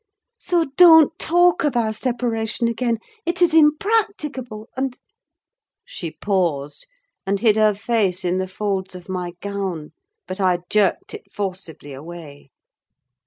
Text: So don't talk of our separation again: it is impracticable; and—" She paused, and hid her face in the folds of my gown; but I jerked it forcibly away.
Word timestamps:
So 0.39 0.65
don't 0.77 1.13
talk 1.19 1.63
of 1.63 1.75
our 1.77 1.93
separation 1.93 2.67
again: 2.67 2.97
it 3.23 3.39
is 3.39 3.53
impracticable; 3.53 4.67
and—" 4.75 4.97
She 5.85 6.09
paused, 6.09 6.87
and 7.27 7.39
hid 7.39 7.55
her 7.55 7.75
face 7.75 8.25
in 8.25 8.39
the 8.39 8.47
folds 8.47 8.95
of 8.95 9.07
my 9.07 9.33
gown; 9.41 9.91
but 10.27 10.41
I 10.41 10.61
jerked 10.71 11.13
it 11.13 11.31
forcibly 11.31 11.93
away. 11.93 12.49